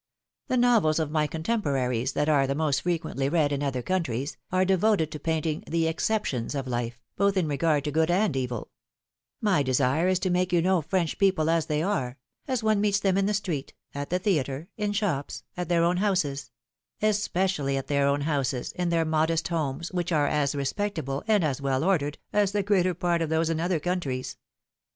[0.47, 4.65] The novels of my contemporaries, that are the most frequently read in other countries, are
[4.65, 8.71] devoted to painting the exceptions of life, both in regard to good and evil;
[9.41, 12.17] my desire is to make you know French people as they are,
[12.47, 15.97] as one meets them in the street, at the theatre, in shops, at their own
[15.97, 16.49] houses—
[17.03, 21.61] especially in their own houses, in their modest homes, which are as respectable, and as
[21.61, 24.35] well ordered, as the greater part of those in other countries.